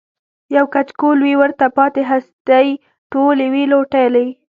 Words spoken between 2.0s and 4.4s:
هستۍ ټولي وي لوټلي